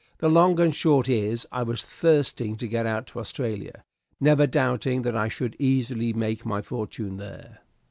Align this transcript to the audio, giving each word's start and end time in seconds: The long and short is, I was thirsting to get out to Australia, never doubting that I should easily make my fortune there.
The 0.17 0.29
long 0.31 0.59
and 0.59 0.73
short 0.73 1.07
is, 1.07 1.45
I 1.51 1.61
was 1.61 1.83
thirsting 1.83 2.57
to 2.57 2.67
get 2.67 2.87
out 2.87 3.05
to 3.05 3.19
Australia, 3.19 3.83
never 4.19 4.47
doubting 4.47 5.03
that 5.03 5.15
I 5.15 5.27
should 5.27 5.55
easily 5.59 6.11
make 6.11 6.43
my 6.43 6.63
fortune 6.63 7.17
there. 7.17 7.59